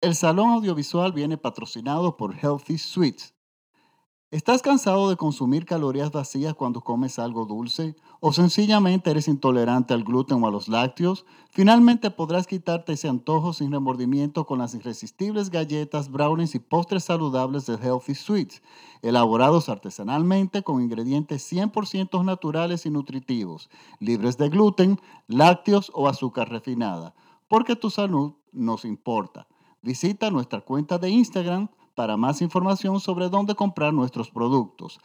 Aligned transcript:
El 0.00 0.14
salón 0.14 0.50
audiovisual 0.50 1.10
viene 1.12 1.36
patrocinado 1.36 2.16
por 2.16 2.36
Healthy 2.36 2.78
Sweets. 2.78 3.34
¿Estás 4.30 4.62
cansado 4.62 5.10
de 5.10 5.16
consumir 5.16 5.66
calorías 5.66 6.12
vacías 6.12 6.54
cuando 6.54 6.82
comes 6.82 7.18
algo 7.18 7.46
dulce? 7.46 7.96
¿O 8.20 8.32
sencillamente 8.32 9.10
eres 9.10 9.26
intolerante 9.26 9.94
al 9.94 10.04
gluten 10.04 10.40
o 10.40 10.46
a 10.46 10.52
los 10.52 10.68
lácteos? 10.68 11.26
Finalmente 11.50 12.12
podrás 12.12 12.46
quitarte 12.46 12.92
ese 12.92 13.08
antojo 13.08 13.52
sin 13.52 13.72
remordimiento 13.72 14.46
con 14.46 14.60
las 14.60 14.72
irresistibles 14.72 15.50
galletas, 15.50 16.12
brownies 16.12 16.54
y 16.54 16.60
postres 16.60 17.02
saludables 17.02 17.66
de 17.66 17.74
Healthy 17.74 18.14
Sweets, 18.14 18.62
elaborados 19.02 19.68
artesanalmente 19.68 20.62
con 20.62 20.80
ingredientes 20.80 21.50
100% 21.52 22.24
naturales 22.24 22.86
y 22.86 22.90
nutritivos, 22.90 23.68
libres 23.98 24.38
de 24.38 24.48
gluten, 24.48 25.00
lácteos 25.26 25.90
o 25.92 26.06
azúcar 26.06 26.50
refinada, 26.50 27.16
porque 27.48 27.74
tu 27.74 27.90
salud 27.90 28.34
nos 28.52 28.84
importa. 28.84 29.48
Visita 29.82 30.30
nuestra 30.30 30.60
cuenta 30.60 30.98
de 30.98 31.10
Instagram 31.10 31.68
para 31.94 32.16
más 32.16 32.42
información 32.42 33.00
sobre 33.00 33.28
dónde 33.28 33.54
comprar 33.54 33.92
nuestros 33.92 34.30
productos 34.30 34.98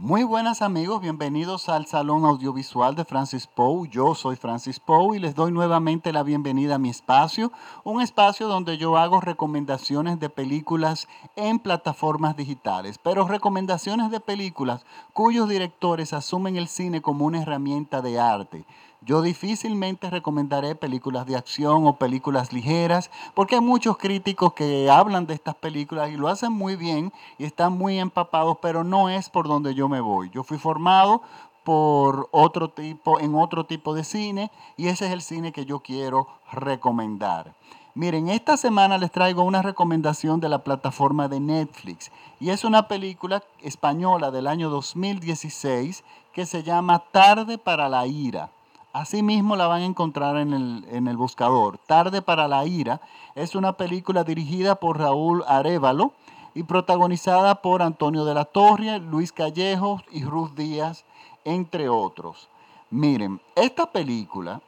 Muy 0.00 0.22
buenas 0.22 0.62
amigos, 0.62 1.00
bienvenidos 1.00 1.68
al 1.68 1.86
Salón 1.86 2.24
Audiovisual 2.24 2.94
de 2.94 3.04
Francis 3.04 3.48
Poe. 3.48 3.88
Yo 3.88 4.14
soy 4.14 4.36
Francis 4.36 4.78
Poe 4.78 5.16
y 5.16 5.18
les 5.18 5.34
doy 5.34 5.50
nuevamente 5.50 6.12
la 6.12 6.22
bienvenida 6.22 6.76
a 6.76 6.78
mi 6.78 6.88
espacio, 6.88 7.50
un 7.82 8.00
espacio 8.00 8.46
donde 8.46 8.78
yo 8.78 8.96
hago 8.96 9.20
recomendaciones 9.20 10.20
de 10.20 10.30
películas 10.30 11.08
en 11.34 11.58
plataformas 11.58 12.36
digitales, 12.36 12.96
pero 13.02 13.26
recomendaciones 13.26 14.12
de 14.12 14.20
películas 14.20 14.86
cuyos 15.12 15.48
directores 15.48 16.12
asumen 16.12 16.54
el 16.54 16.68
cine 16.68 17.02
como 17.02 17.24
una 17.24 17.42
herramienta 17.42 18.00
de 18.00 18.20
arte 18.20 18.66
yo 19.00 19.22
difícilmente 19.22 20.10
recomendaré 20.10 20.74
películas 20.74 21.24
de 21.26 21.36
acción 21.36 21.86
o 21.86 21.96
películas 21.96 22.52
ligeras, 22.52 23.10
porque 23.34 23.54
hay 23.54 23.60
muchos 23.60 23.96
críticos 23.96 24.54
que 24.54 24.90
hablan 24.90 25.26
de 25.26 25.34
estas 25.34 25.54
películas 25.54 26.10
y 26.10 26.16
lo 26.16 26.28
hacen 26.28 26.52
muy 26.52 26.76
bien 26.76 27.12
y 27.38 27.44
están 27.44 27.72
muy 27.72 27.98
empapados, 27.98 28.58
pero 28.60 28.82
no 28.82 29.08
es 29.08 29.30
por 29.30 29.46
donde 29.46 29.74
yo 29.74 29.88
me 29.88 30.00
voy. 30.00 30.30
Yo 30.30 30.42
fui 30.42 30.58
formado 30.58 31.22
por 31.62 32.28
otro 32.32 32.70
tipo, 32.70 33.20
en 33.20 33.34
otro 33.34 33.66
tipo 33.66 33.94
de 33.94 34.02
cine 34.02 34.50
y 34.76 34.88
ese 34.88 35.06
es 35.06 35.12
el 35.12 35.22
cine 35.22 35.52
que 35.52 35.64
yo 35.64 35.80
quiero 35.80 36.26
recomendar. 36.50 37.54
Miren, 37.94 38.28
esta 38.28 38.56
semana 38.56 38.96
les 38.96 39.10
traigo 39.10 39.42
una 39.42 39.60
recomendación 39.60 40.40
de 40.40 40.48
la 40.48 40.62
plataforma 40.64 41.28
de 41.28 41.40
Netflix 41.40 42.10
y 42.40 42.50
es 42.50 42.64
una 42.64 42.88
película 42.88 43.42
española 43.60 44.30
del 44.30 44.46
año 44.46 44.70
2016 44.70 46.04
que 46.32 46.46
se 46.46 46.62
llama 46.62 47.04
Tarde 47.10 47.58
para 47.58 47.88
la 47.88 48.06
Ira. 48.06 48.50
Asimismo 48.98 49.54
la 49.54 49.68
van 49.68 49.82
a 49.82 49.84
encontrar 49.84 50.36
en 50.38 50.52
el, 50.52 51.16
buscador. 51.16 51.78
Tarde 51.78 52.20
para 52.20 52.48
la 52.48 52.66
ira 52.66 53.00
es 53.36 53.54
una 53.54 53.74
película 53.74 54.24
dirigida 54.24 54.74
por 54.74 54.98
Raúl 54.98 55.44
Arevalo 55.46 56.14
y 56.52 56.64
protagonizada 56.64 57.62
por 57.62 57.80
Antonio 57.80 58.24
de 58.24 58.34
la 58.34 58.44
Torre, 58.44 58.98
Luis 58.98 59.30
Callejo 59.30 60.02
y 60.10 60.24
Ruth 60.24 60.56
Díaz, 60.56 61.04
entre 61.44 61.88
otros. 61.88 62.48
Miren, 62.90 63.40
esta 63.54 63.92
película 63.92 64.62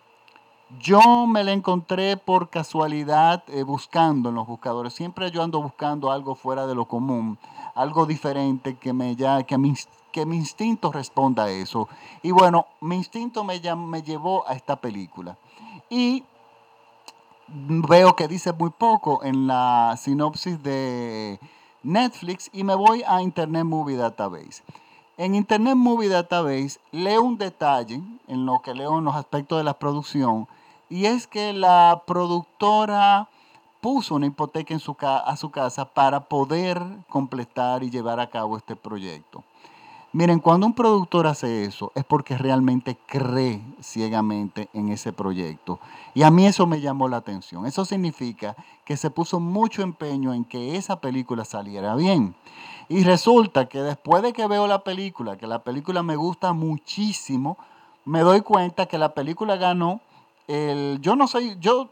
yo 0.78 1.26
me 1.26 1.42
la 1.42 1.50
encontré 1.50 2.16
por 2.16 2.50
casualidad 2.50 3.42
eh, 3.48 3.64
buscando 3.64 4.28
en 4.28 4.36
los 4.36 4.46
buscadores. 4.46 4.92
Siempre 4.92 5.32
yo 5.32 5.42
ando 5.42 5.60
buscando 5.60 6.12
algo 6.12 6.36
fuera 6.36 6.68
de 6.68 6.76
lo 6.76 6.84
común, 6.84 7.36
algo 7.74 8.06
diferente 8.06 8.76
que 8.76 8.92
me, 8.92 9.16
ya, 9.16 9.42
que 9.42 9.58
me 9.58 9.66
que 10.12 10.26
mi 10.26 10.36
instinto 10.36 10.92
responda 10.92 11.44
a 11.44 11.50
eso. 11.50 11.88
Y 12.22 12.30
bueno, 12.30 12.66
mi 12.80 12.96
instinto 12.96 13.44
me, 13.44 13.60
me 13.76 14.02
llevó 14.02 14.46
a 14.48 14.54
esta 14.54 14.76
película. 14.76 15.36
Y 15.88 16.24
veo 17.48 18.14
que 18.14 18.28
dice 18.28 18.52
muy 18.52 18.70
poco 18.70 19.24
en 19.24 19.46
la 19.46 19.96
sinopsis 19.98 20.62
de 20.62 21.40
Netflix 21.82 22.50
y 22.52 22.62
me 22.64 22.74
voy 22.74 23.02
a 23.06 23.22
Internet 23.22 23.64
Movie 23.64 23.96
Database. 23.96 24.62
En 25.16 25.34
Internet 25.34 25.74
Movie 25.74 26.08
Database 26.08 26.78
leo 26.92 27.22
un 27.22 27.38
detalle 27.38 28.00
en 28.28 28.46
lo 28.46 28.60
que 28.62 28.74
leo 28.74 28.98
en 28.98 29.04
los 29.04 29.16
aspectos 29.16 29.58
de 29.58 29.64
la 29.64 29.74
producción 29.74 30.46
y 30.88 31.06
es 31.06 31.26
que 31.26 31.52
la 31.52 32.02
productora 32.06 33.28
puso 33.80 34.14
una 34.14 34.26
hipoteca 34.26 34.74
en 34.74 34.80
su 34.80 34.96
a 35.00 35.36
su 35.36 35.50
casa 35.50 35.84
para 35.84 36.20
poder 36.20 36.82
completar 37.08 37.82
y 37.82 37.90
llevar 37.90 38.20
a 38.20 38.28
cabo 38.28 38.56
este 38.56 38.76
proyecto. 38.76 39.42
Miren, 40.12 40.40
cuando 40.40 40.66
un 40.66 40.74
productor 40.74 41.28
hace 41.28 41.64
eso 41.64 41.92
es 41.94 42.04
porque 42.04 42.36
realmente 42.36 42.98
cree 43.06 43.62
ciegamente 43.80 44.68
en 44.72 44.88
ese 44.88 45.12
proyecto. 45.12 45.78
Y 46.14 46.24
a 46.24 46.32
mí 46.32 46.46
eso 46.46 46.66
me 46.66 46.80
llamó 46.80 47.08
la 47.08 47.18
atención. 47.18 47.64
Eso 47.64 47.84
significa 47.84 48.56
que 48.84 48.96
se 48.96 49.10
puso 49.10 49.38
mucho 49.38 49.82
empeño 49.82 50.34
en 50.34 50.44
que 50.44 50.74
esa 50.74 51.00
película 51.00 51.44
saliera 51.44 51.94
bien. 51.94 52.34
Y 52.88 53.04
resulta 53.04 53.68
que 53.68 53.82
después 53.82 54.20
de 54.24 54.32
que 54.32 54.48
veo 54.48 54.66
la 54.66 54.82
película, 54.82 55.38
que 55.38 55.46
la 55.46 55.62
película 55.62 56.02
me 56.02 56.16
gusta 56.16 56.52
muchísimo, 56.52 57.56
me 58.04 58.20
doy 58.22 58.40
cuenta 58.40 58.86
que 58.86 58.98
la 58.98 59.14
película 59.14 59.54
ganó 59.54 60.00
el... 60.48 60.98
Yo 61.00 61.14
no 61.14 61.28
soy, 61.28 61.56
yo, 61.60 61.88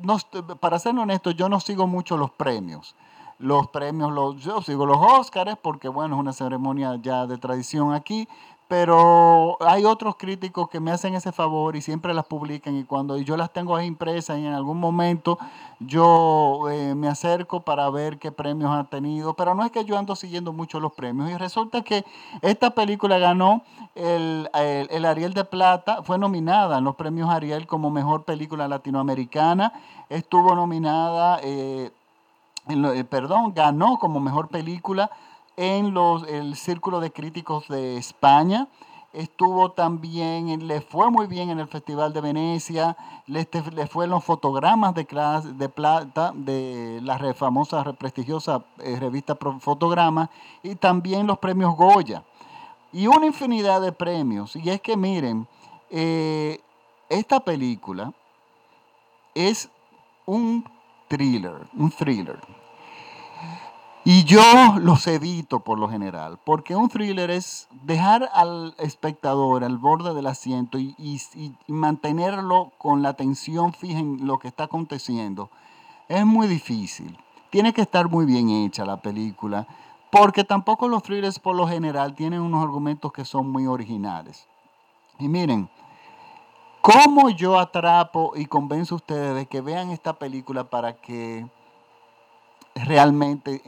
no, 0.00 0.16
para 0.58 0.78
ser 0.78 0.96
honesto, 0.96 1.32
yo 1.32 1.50
no 1.50 1.60
sigo 1.60 1.86
mucho 1.86 2.16
los 2.16 2.30
premios 2.30 2.94
los 3.38 3.68
premios, 3.68 4.12
los, 4.12 4.36
yo 4.36 4.62
sigo 4.62 4.86
los 4.86 4.98
Óscares 4.98 5.56
porque 5.60 5.88
bueno, 5.88 6.16
es 6.16 6.20
una 6.20 6.32
ceremonia 6.32 6.98
ya 7.02 7.26
de 7.26 7.38
tradición 7.38 7.92
aquí, 7.92 8.28
pero 8.72 9.58
hay 9.60 9.84
otros 9.84 10.16
críticos 10.16 10.66
que 10.70 10.80
me 10.80 10.92
hacen 10.92 11.14
ese 11.14 11.30
favor 11.30 11.76
y 11.76 11.82
siempre 11.82 12.14
las 12.14 12.24
publican 12.24 12.74
y 12.74 12.84
cuando 12.84 13.18
yo 13.18 13.36
las 13.36 13.52
tengo 13.52 13.76
ahí 13.76 13.86
impresas 13.86 14.38
y 14.38 14.46
en 14.46 14.54
algún 14.54 14.80
momento 14.80 15.38
yo 15.78 16.70
eh, 16.70 16.94
me 16.94 17.06
acerco 17.06 17.60
para 17.60 17.90
ver 17.90 18.18
qué 18.18 18.32
premios 18.32 18.70
han 18.70 18.88
tenido, 18.88 19.34
pero 19.34 19.54
no 19.54 19.62
es 19.62 19.70
que 19.72 19.84
yo 19.84 19.98
ando 19.98 20.16
siguiendo 20.16 20.54
mucho 20.54 20.80
los 20.80 20.92
premios 20.94 21.30
y 21.30 21.36
resulta 21.36 21.82
que 21.82 22.06
esta 22.40 22.70
película 22.70 23.18
ganó 23.18 23.62
el, 23.94 24.48
el, 24.54 25.04
Ariel 25.04 25.34
de 25.34 25.44
Plata, 25.44 26.02
fue 26.02 26.16
nominada 26.16 26.78
en 26.78 26.84
los 26.84 26.96
premios 26.96 27.28
Ariel 27.28 27.66
como 27.66 27.90
mejor 27.90 28.24
película 28.24 28.68
latinoamericana, 28.68 29.74
estuvo 30.08 30.54
nominada... 30.54 31.40
Eh, 31.42 31.90
eh, 32.68 33.04
perdón, 33.04 33.52
ganó 33.54 33.98
como 33.98 34.20
mejor 34.20 34.48
película 34.48 35.10
en 35.56 35.94
los, 35.94 36.26
el 36.28 36.56
Círculo 36.56 37.00
de 37.00 37.12
Críticos 37.12 37.68
de 37.68 37.96
España. 37.96 38.68
Estuvo 39.12 39.72
también, 39.72 40.66
le 40.66 40.80
fue 40.80 41.10
muy 41.10 41.26
bien 41.26 41.50
en 41.50 41.58
el 41.58 41.68
Festival 41.68 42.14
de 42.14 42.22
Venecia, 42.22 42.96
le, 43.26 43.46
le 43.74 43.86
fue 43.86 44.06
los 44.06 44.24
fotogramas 44.24 44.94
de, 44.94 45.04
clase, 45.04 45.52
de 45.52 45.68
plata 45.68 46.32
de 46.34 46.98
la 47.02 47.18
famosa, 47.34 47.84
prestigiosa 47.92 48.64
eh, 48.78 48.96
revista 48.98 49.36
Fotograma 49.60 50.30
y 50.62 50.76
también 50.76 51.26
los 51.26 51.38
premios 51.38 51.76
Goya. 51.76 52.22
Y 52.90 53.06
una 53.06 53.26
infinidad 53.26 53.82
de 53.82 53.92
premios. 53.92 54.56
Y 54.56 54.70
es 54.70 54.80
que 54.80 54.96
miren, 54.96 55.46
eh, 55.90 56.60
esta 57.10 57.40
película 57.40 58.14
es 59.34 59.68
un 60.24 60.64
thriller, 61.12 61.68
un 61.76 61.90
thriller. 61.90 62.40
Y 64.02 64.24
yo 64.24 64.42
los 64.80 65.06
evito 65.06 65.60
por 65.60 65.78
lo 65.78 65.88
general, 65.88 66.38
porque 66.42 66.74
un 66.74 66.88
thriller 66.88 67.30
es 67.30 67.68
dejar 67.84 68.30
al 68.32 68.74
espectador 68.78 69.62
al 69.62 69.76
borde 69.76 70.14
del 70.14 70.26
asiento 70.26 70.78
y, 70.78 71.20
mantenerlo 71.68 72.72
con 72.78 73.02
la 73.02 73.10
atención 73.10 73.74
fija 73.74 73.98
en 73.98 74.26
lo 74.26 74.38
que 74.38 74.48
está 74.48 74.64
aconteciendo. 74.64 75.50
Es 76.08 76.24
muy 76.24 76.48
difícil. 76.48 77.16
Tiene 77.50 77.74
que 77.74 77.82
estar 77.82 78.08
muy 78.08 78.24
bien 78.24 78.48
hecha 78.48 78.86
la 78.86 78.96
película, 79.02 79.66
porque 80.10 80.44
tampoco 80.44 80.88
los 80.88 81.02
thrillers 81.02 81.38
por 81.38 81.54
lo 81.54 81.68
general 81.68 82.14
tienen 82.14 82.40
unos 82.40 82.64
argumentos 82.64 83.12
que 83.12 83.26
son 83.26 83.50
muy 83.50 83.66
originales. 83.66 84.48
Y 85.18 85.28
miren, 85.28 85.68
¿cómo 86.82 87.30
yo 87.30 87.58
atrapo 87.58 88.32
y 88.36 88.46
convenzo 88.46 88.94
a 88.94 88.96
ustedes 88.96 89.34
de 89.34 89.46
que 89.46 89.62
vean 89.62 89.90
esta 89.90 90.12
película 90.12 90.64
para 90.64 90.94
que 91.00 91.46
realmente 92.74 93.62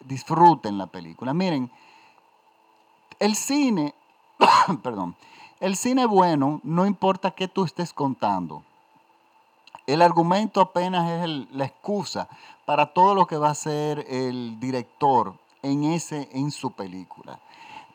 disfruten 0.00 0.78
la 0.78 0.86
película. 0.86 1.34
Miren, 1.34 1.70
el 3.18 3.34
cine, 3.34 3.94
perdón, 4.82 5.16
el 5.60 5.76
cine 5.76 6.06
bueno 6.06 6.60
no 6.62 6.86
importa 6.86 7.32
qué 7.32 7.48
tú 7.48 7.64
estés 7.64 7.92
contando. 7.92 8.62
El 9.86 10.02
argumento 10.02 10.60
apenas 10.60 11.10
es 11.10 11.50
la 11.50 11.64
excusa 11.64 12.28
para 12.66 12.92
todo 12.92 13.14
lo 13.14 13.26
que 13.26 13.38
va 13.38 13.48
a 13.48 13.52
hacer 13.52 14.04
el 14.08 14.60
director 14.60 15.34
en, 15.62 15.84
ese, 15.84 16.28
en 16.32 16.50
su 16.50 16.72
película. 16.72 17.40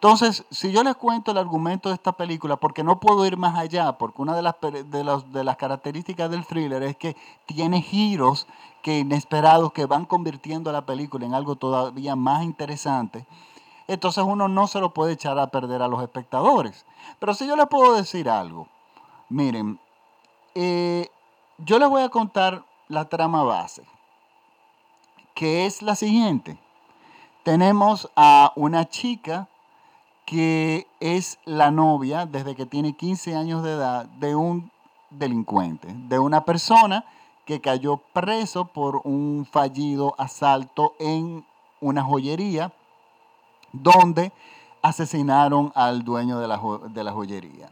Entonces, 0.04 0.44
si 0.50 0.74
yo 0.74 0.84
les 0.84 0.98
cuento 0.98 1.32
el 1.32 1.38
argumento 1.38 1.88
de 1.88 1.96
esta 1.96 2.12
película, 2.12 2.58
porque 2.58 2.84
no 2.84 3.00
puedo 3.00 3.26
ir 3.26 3.38
más 3.38 3.58
allá, 3.58 3.94
porque 3.94 4.22
una 4.22 4.36
de 4.36 4.42
las, 4.42 4.54
de, 4.60 5.56
características 5.56 6.30
del 6.30 6.46
thriller 6.46 6.84
es 6.84 6.98
que 6.98 7.16
tiene 7.46 7.82
giros 7.82 8.46
que 8.82 9.00
inesperados 9.00 9.72
que 9.72 9.86
van 9.86 10.06
convirtiendo 10.06 10.74
la 10.74 10.86
película 10.86 11.26
en 11.26 11.34
algo 11.34 11.56
todavía 11.56 12.18
más 12.18 12.44
interesante, 12.44 13.26
entonces 13.88 14.26
uno 14.28 14.50
no 14.50 14.68
se 14.68 14.82
lo 14.82 14.94
puede 14.94 15.14
echar 15.14 15.40
a 15.40 15.48
perder 15.48 15.82
a 15.82 15.88
los 15.88 16.04
espectadores. 16.04 16.86
Pero 17.20 17.34
si 17.34 17.48
yo 17.48 17.56
les 17.56 17.68
puedo 17.68 17.96
decir 17.96 18.28
algo, 18.28 18.68
miren, 19.30 19.80
eh, 20.54 21.08
yo 21.60 21.80
les 21.80 21.88
voy 21.88 22.02
a 22.02 22.10
contar 22.10 22.66
la 22.90 23.08
trama 23.08 23.44
base, 23.44 23.86
que 25.34 25.66
es 25.66 25.82
la 25.82 25.96
siguiente. 25.96 26.58
Tenemos 27.44 28.12
a 28.18 28.52
una 28.58 28.90
chica 28.90 29.48
que 30.25 30.88
es 31.00 31.40
la 31.46 31.72
novia 31.72 32.25
desde 32.25 32.56
que 32.56 32.66
tiene 32.66 32.96
15 32.96 33.36
años 33.36 33.64
de 33.64 33.74
edad 33.74 34.06
de 34.06 34.36
un 34.36 34.72
delincuente, 35.10 35.88
de 35.92 36.20
una 36.20 36.46
persona 36.46 37.06
que 37.46 37.60
cayó 37.60 37.98
preso 38.14 38.66
por 38.66 39.02
un 39.04 39.46
fallido 39.50 40.16
asalto 40.18 40.94
en 41.00 41.46
una 41.81 42.04
joyería 42.04 42.72
donde 43.74 44.31
asesinaron 44.81 45.72
al 45.75 46.04
dueño 46.04 46.40
de 46.40 46.48
la, 46.48 46.60
de 46.90 47.04
la 47.04 47.12
joyería. 47.12 47.69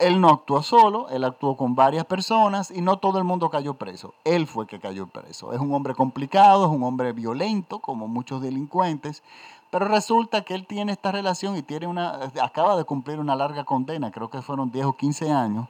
Él 0.00 0.20
no 0.20 0.28
actuó 0.28 0.62
solo, 0.62 1.08
él 1.08 1.24
actuó 1.24 1.56
con 1.56 1.74
varias 1.74 2.04
personas 2.04 2.70
y 2.70 2.82
no 2.82 2.98
todo 2.98 3.18
el 3.18 3.24
mundo 3.24 3.48
cayó 3.48 3.74
preso. 3.74 4.14
Él 4.24 4.46
fue 4.46 4.66
que 4.66 4.78
cayó 4.78 5.06
preso. 5.06 5.52
Es 5.52 5.60
un 5.60 5.72
hombre 5.72 5.94
complicado, 5.94 6.66
es 6.66 6.70
un 6.70 6.82
hombre 6.82 7.12
violento, 7.12 7.78
como 7.78 8.06
muchos 8.06 8.42
delincuentes, 8.42 9.22
pero 9.70 9.86
resulta 9.86 10.42
que 10.42 10.54
él 10.54 10.66
tiene 10.66 10.92
esta 10.92 11.12
relación 11.12 11.56
y 11.56 11.62
tiene 11.62 11.86
una, 11.86 12.30
acaba 12.42 12.76
de 12.76 12.84
cumplir 12.84 13.18
una 13.18 13.34
larga 13.34 13.64
condena, 13.64 14.10
creo 14.10 14.28
que 14.28 14.42
fueron 14.42 14.70
10 14.70 14.84
o 14.84 14.92
15 14.92 15.30
años, 15.30 15.66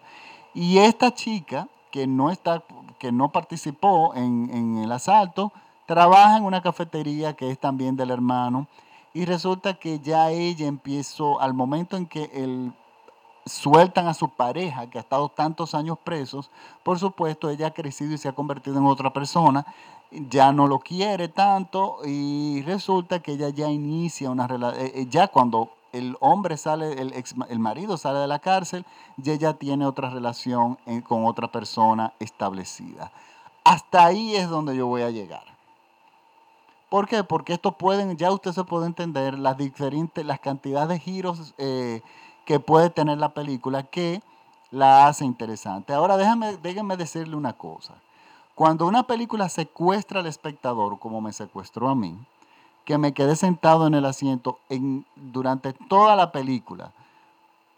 y 0.54 0.78
esta 0.78 1.14
chica 1.14 1.68
que 1.92 2.08
no, 2.08 2.30
está, 2.30 2.64
que 2.98 3.12
no 3.12 3.30
participó 3.30 4.12
en, 4.16 4.50
en 4.52 4.78
el 4.78 4.90
asalto, 4.90 5.52
trabaja 5.86 6.36
en 6.36 6.44
una 6.44 6.62
cafetería 6.62 7.34
que 7.34 7.52
es 7.52 7.60
también 7.60 7.94
del 7.94 8.10
hermano, 8.10 8.66
y 9.14 9.24
resulta 9.24 9.74
que 9.74 10.00
ya 10.00 10.30
ella 10.30 10.66
empezó, 10.66 11.40
al 11.40 11.54
momento 11.54 11.96
en 11.96 12.06
que 12.06 12.24
el 12.34 12.72
sueltan 13.44 14.06
a 14.06 14.14
su 14.14 14.28
pareja 14.28 14.88
que 14.88 14.98
ha 14.98 15.00
estado 15.00 15.28
tantos 15.28 15.74
años 15.74 15.98
presos, 16.02 16.50
por 16.82 16.98
supuesto 16.98 17.50
ella 17.50 17.68
ha 17.68 17.74
crecido 17.74 18.14
y 18.14 18.18
se 18.18 18.28
ha 18.28 18.32
convertido 18.32 18.78
en 18.78 18.86
otra 18.86 19.12
persona, 19.12 19.66
ya 20.10 20.52
no 20.52 20.66
lo 20.66 20.78
quiere 20.78 21.28
tanto 21.28 21.98
y 22.04 22.62
resulta 22.62 23.20
que 23.20 23.32
ella 23.32 23.48
ya 23.48 23.68
inicia 23.68 24.30
una 24.30 24.46
relación, 24.46 24.86
eh, 24.86 24.92
eh, 24.94 25.06
ya 25.08 25.28
cuando 25.28 25.70
el 25.92 26.16
hombre 26.20 26.56
sale, 26.56 26.92
el, 27.00 27.12
el 27.48 27.58
marido 27.58 27.96
sale 27.96 28.18
de 28.18 28.26
la 28.26 28.38
cárcel, 28.38 28.86
ya 29.16 29.32
ella 29.32 29.54
tiene 29.54 29.86
otra 29.86 30.10
relación 30.10 30.78
eh, 30.86 31.02
con 31.02 31.26
otra 31.26 31.48
persona 31.50 32.14
establecida. 32.18 33.12
Hasta 33.64 34.06
ahí 34.06 34.34
es 34.36 34.48
donde 34.48 34.74
yo 34.76 34.86
voy 34.86 35.02
a 35.02 35.10
llegar. 35.10 35.44
¿Por 36.88 37.08
qué? 37.08 37.24
Porque 37.24 37.54
esto 37.54 37.72
pueden, 37.72 38.16
ya 38.16 38.30
usted 38.32 38.52
se 38.52 38.64
puede 38.64 38.86
entender 38.86 39.38
las 39.38 39.56
diferentes, 39.56 40.24
las 40.26 40.40
cantidades 40.40 40.88
de 40.88 40.98
giros 40.98 41.54
que 42.44 42.60
puede 42.60 42.90
tener 42.90 43.18
la 43.18 43.34
película 43.34 43.82
que 43.84 44.22
la 44.70 45.06
hace 45.06 45.24
interesante. 45.24 45.92
Ahora 45.92 46.16
déjame, 46.16 46.56
déjenme 46.56 46.96
decirle 46.96 47.36
una 47.36 47.52
cosa. 47.52 47.94
Cuando 48.54 48.86
una 48.86 49.04
película 49.04 49.48
secuestra 49.48 50.20
al 50.20 50.26
espectador, 50.26 50.98
como 50.98 51.20
me 51.20 51.32
secuestró 51.32 51.88
a 51.88 51.94
mí, 51.94 52.18
que 52.84 52.98
me 52.98 53.12
quedé 53.12 53.36
sentado 53.36 53.86
en 53.86 53.94
el 53.94 54.04
asiento 54.04 54.58
en, 54.68 55.06
durante 55.14 55.72
toda 55.72 56.16
la 56.16 56.32
película, 56.32 56.92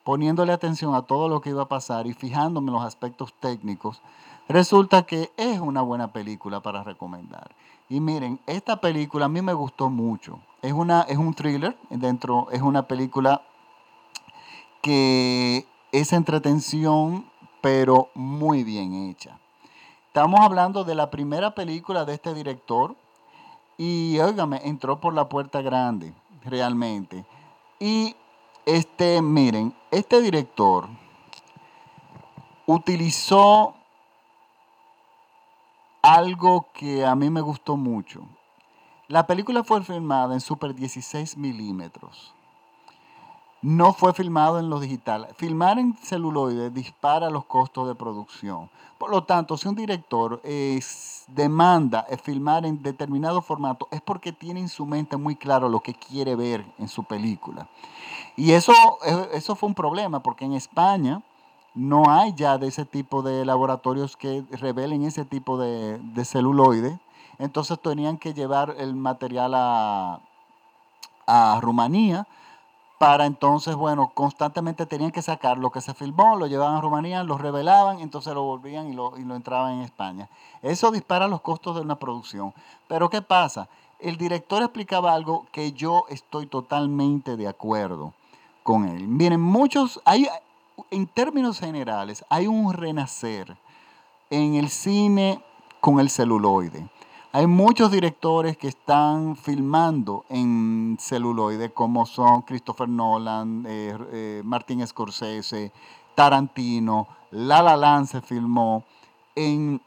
poniéndole 0.02 0.52
atención 0.52 0.94
a 0.94 1.02
todo 1.02 1.28
lo 1.28 1.40
que 1.40 1.50
iba 1.50 1.62
a 1.62 1.68
pasar 1.68 2.06
y 2.06 2.14
fijándome 2.14 2.68
en 2.68 2.74
los 2.74 2.84
aspectos 2.84 3.32
técnicos, 3.40 4.00
resulta 4.48 5.02
que 5.04 5.30
es 5.36 5.60
una 5.60 5.82
buena 5.82 6.08
película 6.08 6.60
para 6.60 6.82
recomendar. 6.82 7.50
Y 7.88 8.00
miren, 8.00 8.40
esta 8.46 8.80
película 8.80 9.26
a 9.26 9.28
mí 9.28 9.42
me 9.42 9.52
gustó 9.52 9.90
mucho. 9.90 10.38
Es, 10.62 10.72
una, 10.72 11.02
es 11.02 11.18
un 11.18 11.34
thriller, 11.34 11.76
dentro 11.90 12.48
es 12.50 12.62
una 12.62 12.88
película 12.88 13.42
que 14.84 15.66
es 15.92 16.12
entretención, 16.12 17.30
pero 17.62 18.10
muy 18.14 18.64
bien 18.64 19.08
hecha. 19.08 19.38
Estamos 20.08 20.40
hablando 20.40 20.84
de 20.84 20.94
la 20.94 21.08
primera 21.10 21.54
película 21.54 22.04
de 22.04 22.12
este 22.12 22.34
director 22.34 22.94
y, 23.78 24.18
óigame, 24.18 24.60
entró 24.62 25.00
por 25.00 25.14
la 25.14 25.26
puerta 25.26 25.62
grande, 25.62 26.12
realmente. 26.44 27.24
Y, 27.80 28.14
este, 28.66 29.22
miren, 29.22 29.74
este 29.90 30.20
director 30.20 30.86
utilizó 32.66 33.74
algo 36.02 36.66
que 36.74 37.06
a 37.06 37.14
mí 37.14 37.30
me 37.30 37.40
gustó 37.40 37.78
mucho. 37.78 38.20
La 39.08 39.26
película 39.26 39.64
fue 39.64 39.82
filmada 39.82 40.34
en 40.34 40.42
Super 40.42 40.74
16 40.74 41.38
milímetros 41.38 42.34
no 43.64 43.94
fue 43.94 44.12
filmado 44.12 44.58
en 44.58 44.68
lo 44.68 44.78
digital. 44.78 45.26
Filmar 45.36 45.78
en 45.78 45.96
celuloide 45.96 46.68
dispara 46.68 47.30
los 47.30 47.46
costos 47.46 47.88
de 47.88 47.94
producción. 47.94 48.68
Por 48.98 49.08
lo 49.10 49.24
tanto, 49.24 49.56
si 49.56 49.66
un 49.66 49.74
director 49.74 50.42
demanda 51.28 52.06
filmar 52.22 52.66
en 52.66 52.82
determinado 52.82 53.40
formato, 53.40 53.88
es 53.90 54.02
porque 54.02 54.32
tiene 54.32 54.60
en 54.60 54.68
su 54.68 54.84
mente 54.84 55.16
muy 55.16 55.34
claro 55.34 55.70
lo 55.70 55.80
que 55.80 55.94
quiere 55.94 56.36
ver 56.36 56.66
en 56.78 56.88
su 56.88 57.04
película. 57.04 57.66
Y 58.36 58.50
eso, 58.50 58.74
eso 59.32 59.56
fue 59.56 59.70
un 59.70 59.74
problema, 59.74 60.20
porque 60.20 60.44
en 60.44 60.52
España 60.52 61.22
no 61.74 62.10
hay 62.10 62.34
ya 62.34 62.58
de 62.58 62.66
ese 62.66 62.84
tipo 62.84 63.22
de 63.22 63.46
laboratorios 63.46 64.18
que 64.18 64.44
revelen 64.50 65.04
ese 65.04 65.24
tipo 65.24 65.56
de, 65.56 65.98
de 65.98 66.24
celuloide. 66.26 67.00
Entonces 67.38 67.80
tenían 67.80 68.18
que 68.18 68.34
llevar 68.34 68.74
el 68.76 68.94
material 68.94 69.54
a 69.54 70.20
Rumanía 71.62 72.26
para 73.04 73.26
entonces, 73.26 73.74
bueno, 73.74 74.12
constantemente 74.14 74.86
tenían 74.86 75.10
que 75.10 75.20
sacar 75.20 75.58
lo 75.58 75.70
que 75.70 75.82
se 75.82 75.92
filmó, 75.92 76.36
lo 76.36 76.46
llevaban 76.46 76.76
a 76.76 76.80
Rumanía, 76.80 77.22
lo 77.22 77.36
revelaban, 77.36 78.00
entonces 78.00 78.32
lo 78.32 78.44
volvían 78.44 78.90
y 78.90 78.94
lo, 78.94 79.14
entraban 79.18 79.74
en 79.74 79.80
España. 79.82 80.30
Eso 80.62 80.90
dispara 80.90 81.28
los 81.28 81.42
costos 81.42 81.76
de 81.76 81.82
una 81.82 81.98
producción. 81.98 82.54
Pero 82.88 83.10
¿qué 83.10 83.20
pasa? 83.20 83.68
El 84.00 84.16
director 84.16 84.62
explicaba 84.62 85.12
algo 85.12 85.44
que 85.52 85.72
yo 85.72 86.06
estoy 86.08 86.46
totalmente 86.46 87.36
de 87.36 87.46
acuerdo 87.46 88.14
con 88.62 88.88
él. 88.88 89.06
Miren, 89.06 89.42
muchos, 89.42 90.00
hay, 90.06 90.26
en 90.90 91.06
términos 91.06 91.60
generales, 91.60 92.24
hay 92.30 92.46
un 92.46 92.72
renacer 92.72 93.54
en 94.30 94.54
el 94.54 94.70
cine 94.70 95.44
con 95.82 96.00
el 96.00 96.08
celuloide. 96.08 96.88
Hay 97.36 97.48
muchos 97.48 97.90
directores 97.90 98.56
que 98.56 98.68
están 98.68 99.34
filmando 99.34 100.24
en 100.28 100.96
celuloide, 101.00 101.72
como 101.72 102.06
son 102.06 102.42
Christopher 102.42 102.88
Nolan, 102.88 103.64
eh, 103.66 103.98
eh, 104.12 104.42
Martin 104.44 104.86
Scorsese, 104.86 105.72
Tarantino, 106.14 107.08
La 107.32 107.60
La 107.60 107.76
Land 107.76 108.22
filmó 108.22 108.84
en, 109.34 109.82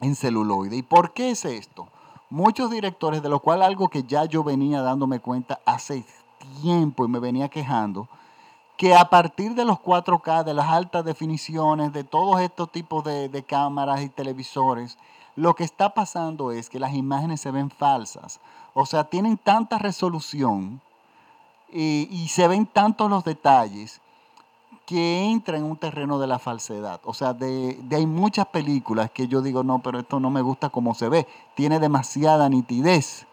en 0.00 0.14
celuloide. 0.14 0.76
¿Y 0.76 0.82
por 0.84 1.12
qué 1.12 1.32
es 1.32 1.44
esto? 1.44 1.88
Muchos 2.30 2.70
directores, 2.70 3.24
de 3.24 3.28
lo 3.28 3.40
cual 3.40 3.60
algo 3.60 3.88
que 3.88 4.04
ya 4.04 4.24
yo 4.26 4.44
venía 4.44 4.82
dándome 4.82 5.18
cuenta 5.18 5.58
hace 5.66 6.04
tiempo 6.60 7.04
y 7.04 7.08
me 7.08 7.18
venía 7.18 7.48
quejando, 7.48 8.06
que 8.76 8.94
a 8.94 9.10
partir 9.10 9.56
de 9.56 9.64
los 9.64 9.80
4K, 9.80 10.44
de 10.44 10.54
las 10.54 10.68
altas 10.68 11.04
definiciones, 11.04 11.92
de 11.92 12.04
todos 12.04 12.40
estos 12.40 12.70
tipos 12.70 13.02
de, 13.02 13.28
de 13.28 13.42
cámaras 13.42 14.00
y 14.02 14.08
televisores, 14.08 14.96
lo 15.36 15.54
que 15.54 15.64
está 15.64 15.94
pasando 15.94 16.52
es 16.52 16.68
que 16.68 16.78
las 16.78 16.94
imágenes 16.94 17.40
se 17.40 17.50
ven 17.50 17.70
falsas. 17.70 18.40
O 18.74 18.86
sea, 18.86 19.04
tienen 19.04 19.38
tanta 19.38 19.78
resolución 19.78 20.80
y, 21.72 22.28
se 22.28 22.46
ven 22.48 22.66
tantos 22.66 23.08
los 23.10 23.24
detalles 23.24 24.00
que 24.84 25.24
entra 25.24 25.56
en 25.56 25.64
un 25.64 25.76
terreno 25.76 26.18
de 26.18 26.26
la 26.26 26.38
falsedad. 26.38 27.00
O 27.04 27.14
sea, 27.14 27.32
de, 27.32 27.78
hay 27.90 28.06
muchas 28.06 28.46
películas 28.46 29.10
que 29.10 29.26
yo 29.26 29.40
digo, 29.40 29.62
no, 29.62 29.78
pero 29.78 30.00
esto 30.00 30.20
no 30.20 30.30
me 30.30 30.42
gusta 30.42 30.68
como 30.68 30.94
se 30.94 31.08
ve. 31.08 31.26
Tiene 31.54 31.80
demasiada 31.80 32.48
nitidez. 32.48 33.26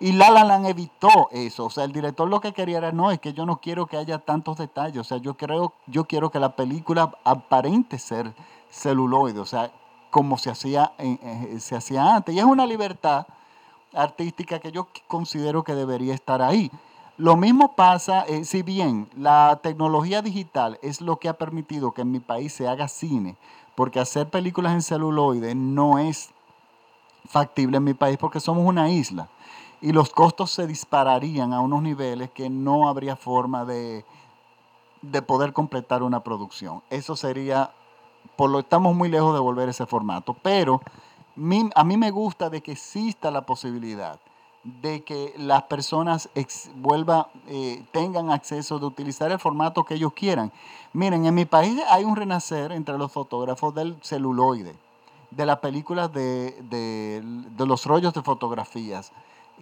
Y 0.00 0.12
La 0.12 0.68
evitó 0.68 1.30
eso. 1.30 1.66
O 1.66 1.70
sea, 1.70 1.84
el 1.84 1.92
director 1.92 2.28
lo 2.28 2.40
que 2.40 2.52
quería 2.52 2.78
era, 2.78 2.92
no, 2.92 3.10
es 3.10 3.20
que 3.20 3.32
yo 3.32 3.46
no 3.46 3.60
quiero 3.60 3.86
que 3.86 3.96
haya 3.96 4.18
tantos 4.18 4.58
detalles. 4.58 4.98
O 4.98 5.04
sea, 5.04 5.18
yo, 5.18 5.34
creo, 5.34 5.72
yo 5.86 6.04
quiero 6.04 6.30
que 6.30 6.40
la 6.40 6.56
película 6.56 7.12
aparente 7.24 7.98
ser 7.98 8.34
celuloide. 8.68 9.40
O 9.40 9.46
sea, 9.46 9.72
como 10.14 10.38
se 10.38 10.48
hacía, 10.48 10.92
se 11.58 11.74
hacía 11.74 12.14
antes. 12.14 12.32
Y 12.32 12.38
es 12.38 12.44
una 12.44 12.66
libertad 12.66 13.26
artística 13.92 14.60
que 14.60 14.70
yo 14.70 14.86
considero 15.08 15.64
que 15.64 15.74
debería 15.74 16.14
estar 16.14 16.40
ahí. 16.40 16.70
Lo 17.16 17.34
mismo 17.34 17.74
pasa, 17.74 18.20
eh, 18.28 18.44
si 18.44 18.62
bien 18.62 19.08
la 19.16 19.58
tecnología 19.60 20.22
digital 20.22 20.78
es 20.82 21.00
lo 21.00 21.16
que 21.16 21.28
ha 21.28 21.32
permitido 21.32 21.90
que 21.90 22.02
en 22.02 22.12
mi 22.12 22.20
país 22.20 22.52
se 22.52 22.68
haga 22.68 22.86
cine, 22.86 23.36
porque 23.74 23.98
hacer 23.98 24.30
películas 24.30 24.74
en 24.74 24.82
celuloide 24.82 25.56
no 25.56 25.98
es 25.98 26.30
factible 27.24 27.78
en 27.78 27.84
mi 27.84 27.94
país 27.94 28.16
porque 28.16 28.38
somos 28.38 28.64
una 28.64 28.90
isla 28.90 29.28
y 29.80 29.90
los 29.90 30.10
costos 30.10 30.52
se 30.52 30.68
dispararían 30.68 31.52
a 31.52 31.60
unos 31.60 31.82
niveles 31.82 32.30
que 32.30 32.48
no 32.48 32.88
habría 32.88 33.16
forma 33.16 33.64
de, 33.64 34.04
de 35.02 35.22
poder 35.22 35.52
completar 35.52 36.04
una 36.04 36.20
producción. 36.20 36.84
Eso 36.88 37.16
sería 37.16 37.72
por 38.36 38.50
lo 38.50 38.60
estamos 38.60 38.94
muy 38.94 39.08
lejos 39.08 39.34
de 39.34 39.40
volver 39.40 39.68
ese 39.68 39.86
formato. 39.86 40.34
Pero 40.34 40.80
a 41.74 41.84
mí 41.84 41.96
me 41.96 42.10
gusta 42.10 42.50
de 42.50 42.62
que 42.62 42.72
exista 42.72 43.30
la 43.30 43.42
posibilidad 43.42 44.18
de 44.64 45.04
que 45.04 45.34
las 45.36 45.64
personas 45.64 46.30
vuelva, 46.76 47.28
eh, 47.48 47.84
tengan 47.92 48.30
acceso 48.30 48.78
de 48.78 48.86
utilizar 48.86 49.30
el 49.30 49.38
formato 49.38 49.84
que 49.84 49.94
ellos 49.94 50.14
quieran. 50.14 50.52
Miren, 50.94 51.26
en 51.26 51.34
mi 51.34 51.44
país 51.44 51.82
hay 51.90 52.04
un 52.04 52.16
renacer 52.16 52.72
entre 52.72 52.96
los 52.96 53.12
fotógrafos 53.12 53.74
del 53.74 53.98
celuloide, 54.02 54.74
de 55.30 55.46
las 55.46 55.58
películas 55.58 56.12
de, 56.12 56.56
de 56.62 57.66
los 57.66 57.84
rollos 57.84 58.14
de 58.14 58.22
fotografías, 58.22 59.12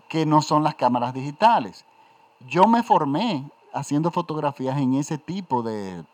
que 0.08 0.24
no 0.24 0.40
son 0.40 0.62
las 0.62 0.76
cámaras 0.76 1.12
digitales. 1.14 1.84
Yo 2.48 2.66
me 2.66 2.82
formé 2.82 3.44
haciendo 3.72 4.10
fotografías 4.10 4.78
en 4.78 4.94
ese 4.94 5.18
tipo 5.18 5.62
de, 5.62 6.04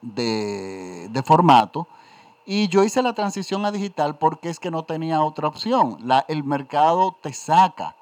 de, 0.00 0.81
formato. 1.22 1.86
Y 2.46 2.68
yo 2.68 2.84
hice 2.84 3.02
la 3.02 3.12
transición 3.12 3.66
a 3.66 3.72
digital 3.72 4.16
porque 4.16 4.48
es 4.48 4.58
que 4.58 4.70
no 4.70 4.84
tenía 4.84 5.22
otra 5.22 5.48
opción. 5.48 5.98
La, 6.04 6.24
el 6.28 6.44
mercado 6.44 7.16
te 7.20 7.32
saca 7.32 7.94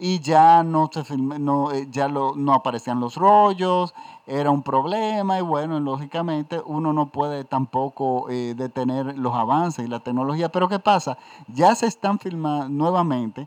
y 0.00 0.18
ya 0.20 0.62
no 0.62 0.90
se 0.92 1.16
no, 1.18 1.72
eh, 1.72 1.86
ya 1.90 2.08
no 2.08 2.54
aparecían 2.54 3.00
los 3.00 3.16
rollos, 3.16 3.94
era 4.26 4.50
un 4.50 4.62
problema 4.62 5.38
y 5.38 5.42
bueno, 5.42 5.78
lógicamente 5.78 6.60
uno 6.64 6.94
no 6.94 7.06
puede 7.06 7.44
tampoco 7.44 8.30
eh, 8.30 8.54
detener 8.56 9.18
los 9.18 9.34
avances 9.34 9.84
y 9.84 9.88
la 9.88 10.00
tecnología. 10.00 10.48
Pero 10.48 10.68
¿qué 10.68 10.78
pasa? 10.78 11.18
Ya 11.48 11.74
se 11.74 11.86
están 11.86 12.18
filmando 12.18 12.70
nuevamente, 12.70 13.46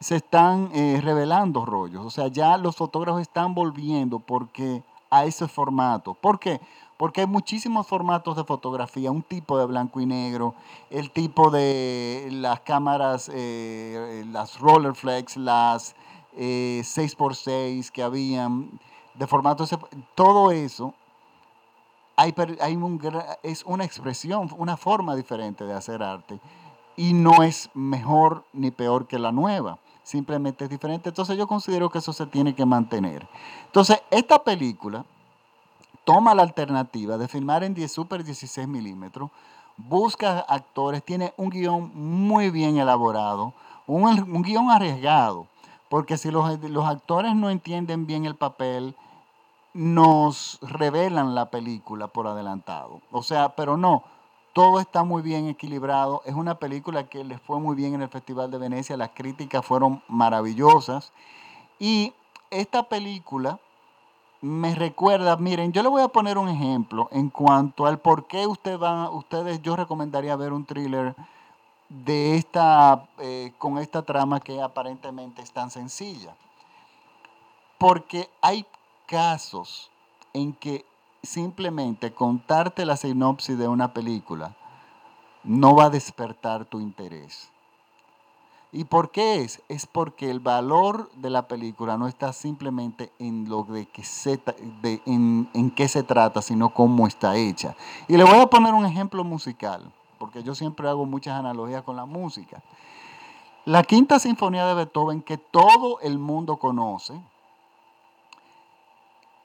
se 0.00 0.16
están 0.16 0.70
eh, 0.74 1.00
revelando 1.00 1.64
rollos, 1.64 2.04
o 2.04 2.10
sea, 2.10 2.26
ya 2.26 2.56
los 2.56 2.74
fotógrafos 2.74 3.22
están 3.22 3.54
volviendo 3.54 4.18
porque 4.18 4.82
a 5.10 5.24
ese 5.26 5.46
formato. 5.46 6.14
¿Por 6.14 6.40
qué? 6.40 6.60
Hay 7.16 7.26
muchísimos 7.26 7.86
formatos 7.86 8.36
de 8.36 8.44
fotografía, 8.44 9.10
un 9.10 9.22
tipo 9.22 9.58
de 9.58 9.66
blanco 9.66 10.00
y 10.00 10.06
negro, 10.06 10.54
el 10.90 11.10
tipo 11.10 11.50
de 11.50 12.28
las 12.30 12.60
cámaras, 12.60 13.30
eh, 13.32 14.24
las 14.30 14.58
Rollerflex, 14.58 15.36
las 15.36 15.94
6x6 16.36 17.48
eh, 17.48 17.90
que 17.92 18.02
habían, 18.02 18.80
de 19.14 19.26
formato, 19.26 19.66
todo 20.14 20.50
eso 20.50 20.94
hay, 22.16 22.34
hay 22.60 22.78
es 23.42 23.64
una 23.64 23.84
expresión, 23.84 24.48
una 24.56 24.76
forma 24.76 25.16
diferente 25.16 25.64
de 25.64 25.74
hacer 25.74 26.02
arte 26.02 26.40
y 26.96 27.12
no 27.12 27.42
es 27.42 27.70
mejor 27.74 28.44
ni 28.52 28.70
peor 28.70 29.06
que 29.06 29.18
la 29.18 29.32
nueva, 29.32 29.78
simplemente 30.02 30.64
es 30.64 30.70
diferente. 30.70 31.08
Entonces 31.08 31.36
yo 31.36 31.46
considero 31.46 31.90
que 31.90 31.98
eso 31.98 32.12
se 32.12 32.26
tiene 32.26 32.54
que 32.54 32.64
mantener. 32.64 33.26
Entonces, 33.66 34.00
esta 34.10 34.42
película 34.44 35.04
toma 36.04 36.34
la 36.34 36.42
alternativa 36.42 37.16
de 37.18 37.28
filmar 37.28 37.64
en 37.64 37.74
10 37.74 37.90
super 37.90 38.24
16 38.24 38.68
milímetros, 38.68 39.30
busca 39.76 40.40
actores, 40.40 41.02
tiene 41.02 41.34
un 41.36 41.50
guion 41.50 41.90
muy 41.94 42.50
bien 42.50 42.76
elaborado, 42.78 43.52
un, 43.86 44.42
guion 44.42 44.70
arriesgado, 44.70 45.46
porque 45.88 46.16
si 46.16 46.30
los 46.30 46.86
actores 46.86 47.34
no 47.34 47.50
entienden 47.50 48.06
bien 48.06 48.24
el 48.24 48.36
papel, 48.36 48.94
nos 49.74 50.60
revelan 50.62 51.34
la 51.34 51.50
película 51.50 52.06
por 52.06 52.28
adelantado. 52.28 53.00
O 53.10 53.22
sea, 53.22 53.50
pero 53.50 53.76
no, 53.76 54.04
todo 54.52 54.80
está 54.80 55.02
muy 55.02 55.20
bien 55.20 55.48
equilibrado. 55.48 56.22
Es 56.24 56.34
una 56.34 56.54
película 56.54 57.06
que 57.06 57.24
les 57.24 57.40
fue 57.42 57.58
muy 57.58 57.74
bien 57.74 57.94
en 57.94 58.02
el 58.02 58.08
Festival 58.08 58.50
de 58.50 58.58
Venecia, 58.58 58.96
las 58.96 59.10
críticas 59.10 59.66
fueron 59.66 60.02
maravillosas. 60.08 61.12
Y 61.80 62.14
esta 62.50 62.84
película 62.84 63.58
me 64.44 64.74
recuerda, 64.74 65.38
miren, 65.38 65.72
yo 65.72 65.82
le 65.82 65.88
voy 65.88 66.02
a 66.02 66.08
poner 66.08 66.36
un 66.36 66.50
ejemplo 66.50 67.08
en 67.12 67.30
cuanto 67.30 67.86
al 67.86 67.98
por 67.98 68.26
qué 68.26 68.46
usted 68.46 68.76
van, 68.76 69.08
ustedes, 69.14 69.62
yo 69.62 69.74
recomendaría 69.74 70.36
ver 70.36 70.52
un 70.52 70.66
thriller 70.66 71.14
de 71.88 72.36
esta, 72.36 73.08
eh, 73.20 73.54
con 73.56 73.78
esta 73.78 74.02
trama 74.02 74.40
que 74.40 74.60
aparentemente 74.60 75.40
es 75.40 75.50
tan 75.50 75.70
sencilla. 75.70 76.36
Porque 77.78 78.28
hay 78.42 78.66
casos 79.06 79.90
en 80.34 80.52
que 80.52 80.84
simplemente 81.22 82.12
contarte 82.12 82.84
la 82.84 82.98
sinopsis 82.98 83.56
de 83.56 83.66
una 83.66 83.94
película 83.94 84.54
no 85.42 85.74
va 85.74 85.84
a 85.84 85.90
despertar 85.90 86.66
tu 86.66 86.80
interés. 86.80 87.50
¿Y 88.76 88.82
por 88.82 89.12
qué 89.12 89.36
es? 89.36 89.62
Es 89.68 89.86
porque 89.86 90.32
el 90.32 90.40
valor 90.40 91.08
de 91.14 91.30
la 91.30 91.46
película 91.46 91.96
no 91.96 92.08
está 92.08 92.32
simplemente 92.32 93.12
en 93.20 93.48
lo 93.48 93.62
de 93.62 93.86
que 93.86 94.02
se, 94.02 94.40
qué 95.76 95.88
se 95.88 96.02
trata, 96.02 96.42
sino 96.42 96.70
cómo 96.70 97.06
está 97.06 97.36
hecha. 97.36 97.76
Y 98.08 98.16
le 98.16 98.24
voy 98.24 98.40
a 98.40 98.48
poner 98.48 98.74
un 98.74 98.84
ejemplo 98.84 99.22
musical, 99.22 99.92
porque 100.18 100.42
yo 100.42 100.56
siempre 100.56 100.88
hago 100.88 101.06
muchas 101.06 101.38
analogías 101.38 101.84
con 101.84 101.94
la 101.94 102.04
música. 102.04 102.64
La 103.64 103.84
quinta 103.84 104.18
sinfonía 104.18 104.66
de 104.66 104.74
Beethoven, 104.74 105.22
que 105.22 105.38
todo 105.38 106.00
el 106.00 106.18
mundo 106.18 106.56
conoce, 106.56 107.14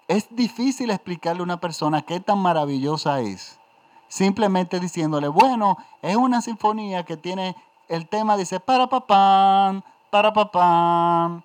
es 0.07 0.25
difícil 0.35 0.89
explicarle 0.89 1.41
a 1.41 1.43
una 1.43 1.59
persona 1.59 2.01
qué 2.01 2.19
tan 2.19 2.39
maravillosa 2.39 3.21
es. 3.21 3.59
Simplemente 4.07 4.79
diciéndole, 4.79 5.27
bueno, 5.27 5.77
es 6.01 6.15
una 6.15 6.41
sinfonía 6.41 7.05
que 7.05 7.15
tiene 7.15 7.55
el 7.89 8.07
tema 8.07 8.37
dice 8.37 8.59
para 8.59 8.87
papá, 8.87 9.83
para 10.09 10.31
papá. 10.31 11.43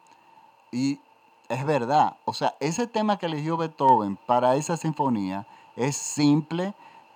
Y 0.70 1.00
es 1.48 1.64
verdad, 1.64 2.16
o 2.24 2.32
sea, 2.32 2.54
ese 2.60 2.86
tema 2.86 3.18
que 3.18 3.26
eligió 3.26 3.56
Beethoven 3.56 4.16
para 4.26 4.54
esa 4.56 4.76
sinfonía 4.76 5.46
es 5.74 5.96
simple, 5.96 6.74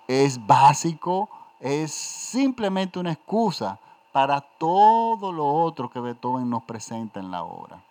es 0.08 0.44
básico, 0.46 1.28
es 1.60 1.92
simplemente 1.92 2.98
una 2.98 3.12
excusa 3.12 3.78
para 4.12 4.40
todo 4.40 5.30
lo 5.32 5.46
otro 5.46 5.90
que 5.90 6.00
Beethoven 6.00 6.48
nos 6.48 6.62
presenta 6.64 7.20
en 7.20 7.30
la 7.30 7.44
obra, 7.44 7.82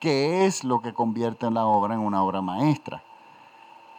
que 0.00 0.46
es 0.46 0.64
lo 0.64 0.80
que 0.80 0.94
convierte 0.94 1.46
en 1.46 1.54
la 1.54 1.66
obra 1.66 1.94
en 1.94 2.00
una 2.00 2.22
obra 2.22 2.40
maestra. 2.40 3.02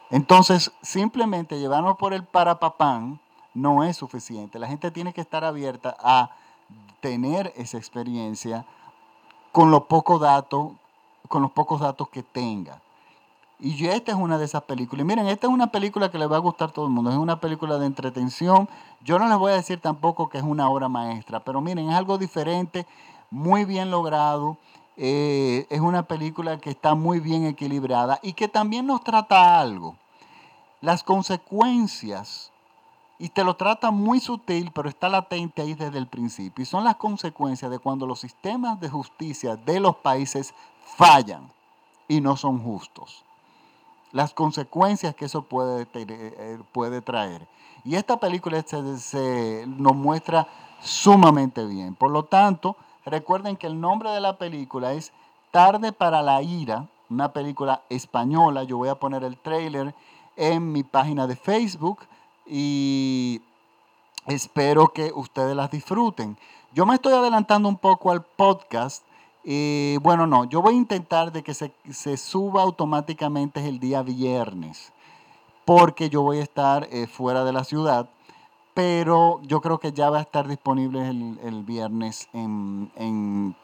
Entonces, 0.09 0.71
simplemente 0.81 1.59
llevarnos 1.59 1.97
por 1.97 2.13
el 2.13 2.23
para 2.23 2.59
papán 2.59 3.19
no 3.53 3.83
es 3.83 3.97
suficiente. 3.97 4.59
La 4.59 4.67
gente 4.67 4.91
tiene 4.91 5.13
que 5.13 5.21
estar 5.21 5.43
abierta 5.43 5.95
a 5.99 6.31
tener 6.99 7.53
esa 7.55 7.77
experiencia 7.77 8.65
con 9.51 9.71
los 9.71 9.83
pocos 9.83 10.21
datos, 10.21 10.71
con 11.27 11.41
los 11.41 11.51
pocos 11.51 11.81
datos 11.81 12.09
que 12.09 12.23
tenga. 12.23 12.81
Y 13.59 13.87
esta 13.87 14.11
es 14.11 14.17
una 14.17 14.37
de 14.37 14.45
esas 14.45 14.63
películas. 14.63 15.03
Y 15.03 15.07
miren, 15.07 15.27
esta 15.27 15.47
es 15.47 15.53
una 15.53 15.71
película 15.71 16.11
que 16.11 16.19
le 16.19 16.27
va 16.27 16.35
a 16.35 16.39
gustar 16.39 16.69
a 16.69 16.73
todo 16.73 16.85
el 16.85 16.91
mundo. 16.91 17.09
Es 17.09 17.17
una 17.17 17.39
película 17.39 17.79
de 17.79 17.87
entretención. 17.87 18.69
Yo 19.03 19.17
no 19.17 19.27
les 19.27 19.37
voy 19.37 19.51
a 19.51 19.55
decir 19.55 19.79
tampoco 19.79 20.29
que 20.29 20.37
es 20.37 20.43
una 20.43 20.69
obra 20.69 20.89
maestra, 20.89 21.39
pero 21.39 21.59
miren, 21.59 21.89
es 21.89 21.95
algo 21.95 22.19
diferente, 22.19 22.85
muy 23.31 23.65
bien 23.65 23.89
logrado. 23.89 24.57
Eh, 24.95 25.65
es 25.69 25.79
una 25.79 26.03
película 26.03 26.59
que 26.59 26.69
está 26.69 26.93
muy 26.93 27.19
bien 27.19 27.45
equilibrada 27.45 28.19
y 28.21 28.33
que 28.33 28.47
también 28.47 28.85
nos 28.85 29.03
trata 29.03 29.59
algo. 29.59 29.95
Las 30.81 31.01
consecuencias 31.01 32.51
y 33.19 33.29
te 33.29 33.43
lo 33.43 33.55
trata 33.55 33.89
muy 33.89 34.19
sutil, 34.19 34.71
pero 34.71 34.89
está 34.89 35.09
latente 35.09 35.61
ahí 35.61 35.73
desde 35.73 35.97
el 35.97 36.07
principio. 36.07 36.61
Y 36.61 36.65
son 36.65 36.83
las 36.83 36.97
consecuencias 36.97 37.71
de 37.71 37.79
cuando 37.79 38.05
los 38.05 38.19
sistemas 38.19 38.79
de 38.79 38.89
justicia 38.89 39.55
de 39.55 39.79
los 39.79 39.95
países 39.97 40.53
fallan 40.95 41.51
y 42.07 42.21
no 42.21 42.37
son 42.37 42.59
justos. 42.59 43.23
Las 44.11 44.33
consecuencias 44.33 45.15
que 45.15 45.25
eso 45.25 45.41
puede, 45.41 45.87
eh, 45.93 46.59
puede 46.71 47.01
traer. 47.01 47.47
Y 47.83 47.95
esta 47.95 48.17
película 48.17 48.63
se, 48.63 49.65
nos 49.67 49.95
muestra 49.95 50.47
sumamente 50.79 51.65
bien. 51.65 51.95
Por 51.95 52.11
lo 52.11 52.23
tanto, 52.23 52.75
recuerden 53.05 53.57
que 53.57 53.67
el 53.67 53.79
nombre 53.81 54.11
de 54.11 54.21
la 54.21 54.37
película 54.37 54.93
es 54.93 55.11
Tarde 55.51 55.91
para 55.91 56.21
la 56.21 56.41
Ira, 56.41 56.87
una 57.09 57.33
película 57.33 57.81
española. 57.89 58.63
Yo 58.63 58.77
voy 58.77 58.89
a 58.89 58.95
poner 58.95 59.23
el 59.23 59.37
trailer 59.37 59.95
en 60.35 60.71
mi 60.71 60.83
página 60.83 61.25
de 61.25 61.35
Facebook 61.35 61.99
y 62.49 63.41
espero 64.27 64.89
que 64.89 65.11
ustedes 65.13 65.55
las 65.55 65.71
disfruten. 65.71 66.37
Yo 66.73 66.85
me 66.85 66.95
estoy 66.95 67.13
adelantando 67.13 67.69
un 67.69 67.77
poco 67.77 68.11
al 68.11 68.23
podcast. 68.23 69.03
y 69.43 69.97
bueno, 69.97 70.27
no, 70.27 70.43
yo 70.45 70.61
voy 70.61 70.73
a 70.75 70.77
intentar 70.77 71.31
de 71.31 71.41
que 71.43 71.53
se, 71.53 72.17
suba 72.17 72.61
automáticamente 72.63 73.65
el 73.67 73.79
día 73.79 74.01
viernes, 74.01 74.91
porque 75.65 76.09
yo 76.09 76.21
voy 76.21 76.39
a 76.39 76.43
estar 76.43 76.87
eh, 76.91 77.07
fuera 77.07 77.43
de 77.45 77.53
la 77.53 77.63
ciudad, 77.63 78.09
pero 78.73 79.41
yo 79.43 79.61
creo 79.61 79.79
que 79.79 79.93
ya 79.93 80.09
va 80.09 80.19
a 80.19 80.21
estar 80.21 80.47
disponible 80.47 81.07
el, 81.09 81.63
viernes 81.63 82.29
en, 82.33 82.91
en 82.95 83.55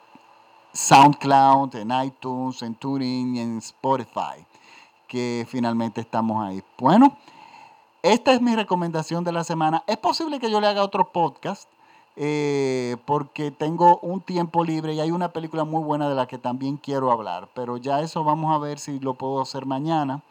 SoundCloud, 0.74 1.76
en 1.76 1.92
iTunes, 2.04 2.62
en 2.64 2.76
TuneIn 2.76 3.36
y 3.36 3.40
en 3.40 3.58
Spotify, 3.60 4.46
que 5.08 5.46
finalmente 5.48 6.02
estamos 6.02 6.44
ahí. 6.44 6.64
Bueno, 6.80 7.18
esta 8.04 8.34
es 8.34 8.42
mi 8.42 8.54
recomendación 8.54 9.24
de 9.24 9.32
la 9.32 9.46
semana. 9.46 9.84
Es 9.88 9.98
posible 9.98 10.40
que 10.40 10.52
yo 10.52 10.60
le 10.60 10.68
haga 10.68 10.84
otro 10.84 11.12
podcast 11.12 11.70
eh, 12.18 12.98
porque 13.06 13.50
tengo 13.50 13.98
un 14.00 14.20
tiempo 14.20 14.66
libre 14.66 14.94
y 14.94 15.00
hay 15.00 15.10
una 15.10 15.30
película 15.30 15.64
muy 15.64 15.82
buena 15.82 16.10
de 16.10 16.16
la 16.16 16.28
que 16.28 16.38
también 16.38 16.76
quiero 16.76 17.12
hablar, 17.12 17.48
pero 17.56 17.78
ya 17.78 18.02
eso 18.02 18.26
vamos 18.26 18.54
a 18.54 18.60
ver 18.60 18.78
si 18.78 19.00
lo 19.00 19.14
puedo 19.14 19.42
hacer 19.42 19.66
mañana 19.66 20.22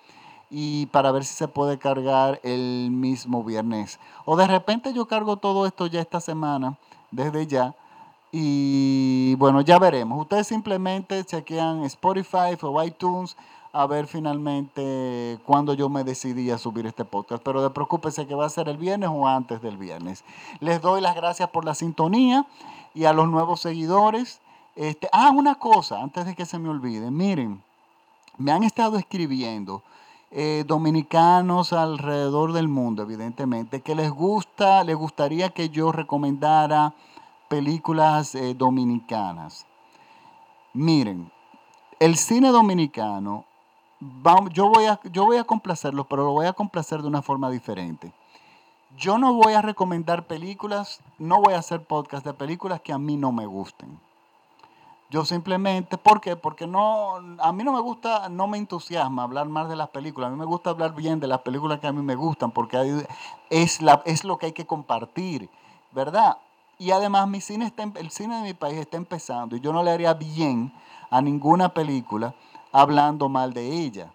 y 0.51 0.85
para 0.87 1.13
ver 1.13 1.25
si 1.25 1.35
se 1.35 1.49
puede 1.49 1.79
cargar 1.79 2.41
el 2.45 2.91
mismo 2.91 3.43
viernes. 3.43 3.99
O 4.27 4.37
de 4.37 4.47
repente 4.47 4.93
yo 4.93 5.07
cargo 5.07 5.39
todo 5.39 5.67
esto 5.67 5.87
ya 5.87 6.03
esta 6.03 6.21
semana 6.21 6.77
desde 7.11 7.47
ya. 7.47 7.75
Y 8.31 9.35
bueno, 9.37 9.63
ya 9.63 9.79
veremos. 9.79 10.21
Ustedes 10.21 10.47
simplemente 10.47 11.25
chequean 11.25 11.85
Spotify 11.85 12.57
o 12.61 12.83
iTunes 12.83 13.37
a 13.73 13.87
ver 13.87 14.07
finalmente 14.07 15.39
cuándo 15.47 15.73
yo 15.73 15.89
me 15.89 16.05
decidí 16.05 16.51
a 16.51 16.59
subir 16.59 16.87
este 16.87 17.05
podcast. 17.05 17.43
Pero 17.43 17.63
de 17.63 17.71
preocúpese 17.71 18.27
que 18.27 18.35
va 18.35 18.47
a 18.47 18.51
ser 18.51 18.69
el 18.69 18.77
viernes 18.77 19.11
o 19.13 19.27
antes 19.27 19.63
del 19.63 19.79
viernes. 19.79 20.25
Les 20.61 20.81
doy 20.81 21.01
las 21.01 21.17
gracias 21.17 21.49
por 21.49 21.65
la 21.65 21.75
sintonía 21.75 22.47
y 22.95 23.05
a 23.05 23.13
los 23.13 23.29
nuevos 23.29 23.61
seguidores. 23.61 24.41
Este, 24.77 25.09
ah, 25.13 25.31
una 25.35 25.55
cosa, 25.55 26.01
antes 26.01 26.27
de 26.27 26.35
que 26.35 26.45
se 26.45 26.59
me 26.59 26.69
olvide. 26.69 27.11
Miren, 27.11 27.63
me 28.37 28.53
han 28.53 28.63
estado 28.63 28.99
escribiendo 28.99 29.83
eh, 30.31 30.65
dominicanos 30.67 31.73
alrededor 31.73 32.53
del 32.53 32.69
mundo, 32.69 33.03
evidentemente, 33.03 33.81
que 33.81 33.95
les 33.95 34.11
gusta, 34.11 34.85
les 34.85 34.97
gustaría 34.97 35.51
que 35.51 35.69
yo 35.69 35.93
recomendara 35.93 36.95
películas 37.49 38.35
eh, 38.35 38.55
dominicanas. 38.55 39.67
Miren, 40.73 41.31
el 42.01 42.17
cine 42.17 42.49
dominicano, 42.49 43.45
yo, 44.53 44.69
voy 44.69 44.87
a, 44.87 45.01
yo 45.13 45.25
voy 45.25 45.37
a 45.37 45.45
complacerlo, 45.45 46.05
pero 46.05 46.25
lo 46.25 46.33
voy 46.33 46.47
a 46.47 46.53
complacer 46.53 47.03
de 47.03 47.09
una 47.09 47.23
forma 47.23 47.51
diferente. 47.51 48.13
Yo 48.97 49.19
no 49.19 49.35
voy 49.35 49.55
a 49.55 49.63
recomendar 49.63 50.27
películas, 50.27 51.01
no 51.19 51.41
voy 51.41 51.55
a 51.55 51.59
hacer 51.59 51.85
podcast 51.85 52.25
de 52.27 52.35
películas 52.35 52.81
que 52.81 52.93
a 52.93 52.99
mí 52.99 53.17
no 53.17 53.33
me 53.33 53.47
gusten. 53.47 53.99
Yo 55.09 55.25
simplemente, 55.25 55.99
¿por 55.99 56.21
qué? 56.21 56.37
Porque 56.37 56.67
no, 56.67 57.17
a 57.39 57.53
mí 57.53 57.65
no 57.65 57.73
me 57.73 57.81
gusta, 57.81 58.29
no 58.29 58.47
me 58.47 58.59
entusiasma 58.59 59.25
hablar 59.25 59.47
más 59.47 59.69
de 59.69 59.77
las 59.77 59.91
películas. 59.91 60.29
A 60.29 60.31
mí 60.31 60.39
me 60.39 60.47
gusta 60.47 60.71
hablar 60.71 60.95
bien 60.95 61.21
de 61.21 61.27
las 61.27 61.41
películas 61.41 61.81
que 61.81 61.87
a 61.87 61.93
mí 61.93 62.03
me 62.03 62.15
gustan, 62.15 62.51
porque 62.51 63.05
es, 63.51 63.83
la, 63.83 64.03
es 64.07 64.25
lo 64.25 64.39
que 64.39 64.47
hay 64.47 64.53
que 64.53 64.67
compartir, 64.67 65.51
¿verdad? 65.93 66.39
Y 66.79 66.93
además 66.93 67.29
mi 67.29 67.41
cine 67.41 67.67
está, 67.67 67.83
el 67.83 68.11
cine 68.11 68.37
de 68.37 68.43
mi 68.43 68.55
país 68.55 68.79
está 68.79 68.97
empezando 68.97 69.55
y 69.55 69.61
yo 69.61 69.73
no 69.73 69.83
le 69.83 69.91
haría 69.91 70.15
bien 70.15 70.73
a 71.11 71.21
ninguna 71.21 71.75
película 71.75 72.35
hablando 72.73 73.29
mal 73.29 73.53
de 73.53 73.67
ella. 73.67 74.11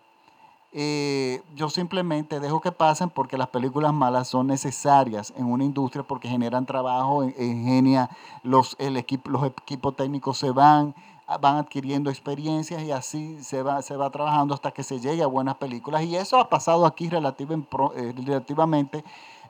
Eh, 0.74 1.42
yo 1.56 1.70
simplemente 1.70 2.40
dejo 2.40 2.60
que 2.60 2.72
pasen 2.72 3.10
porque 3.10 3.38
las 3.38 3.48
películas 3.48 3.94
malas 3.94 4.28
son 4.28 4.48
necesarias 4.48 5.34
en 5.38 5.46
una 5.46 5.64
industria 5.64 6.04
porque 6.04 6.28
generan 6.28 6.66
trabajo, 6.66 7.24
ingenia, 7.24 8.10
los, 8.44 8.76
el 8.78 8.98
equipo, 8.98 9.30
los 9.30 9.44
equipos 9.46 9.96
técnicos 9.96 10.38
se 10.38 10.52
van, 10.52 10.94
van 11.40 11.56
adquiriendo 11.56 12.10
experiencias 12.10 12.84
y 12.84 12.92
así 12.92 13.42
se 13.44 13.64
va, 13.64 13.82
se 13.82 13.96
va 13.96 14.10
trabajando 14.10 14.54
hasta 14.54 14.72
que 14.72 14.84
se 14.84 15.00
llegue 15.00 15.24
a 15.24 15.28
buenas 15.28 15.56
películas. 15.56 16.04
Y 16.04 16.16
eso 16.16 16.38
ha 16.38 16.50
pasado 16.50 16.86
aquí 16.86 17.08
eh, 17.08 18.14
relativamente 18.16 19.04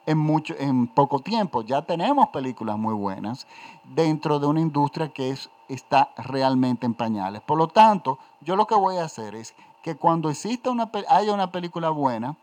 en, 0.08 0.18
mucho, 0.18 0.56
en 0.58 0.88
poco 0.88 1.20
tiempo. 1.20 1.62
Ya 1.62 1.84
tenemos 1.84 2.30
películas 2.30 2.78
muy 2.78 2.96
buenas 2.96 3.46
dentro 3.84 4.40
de 4.40 4.48
una 4.48 4.62
industria 4.62 5.10
que 5.10 5.30
es, 5.30 5.52
está 5.68 6.10
realmente 6.18 6.88
en 6.88 6.96
pañales. 6.96 7.42
Por 7.42 7.60
lo 7.60 7.68
tanto, 7.68 8.18
yo 8.42 8.56
lo 8.56 8.66
que 8.66 8.74
voy 8.74 8.98
a 8.98 9.04
hacer 9.04 9.36
es 9.36 9.54
que 9.84 9.96
cuando 9.96 10.30
exista 10.30 10.72
una, 10.72 10.90
haya 11.10 11.34
una 11.34 11.52
película 11.52 11.90
buena, 11.90 12.36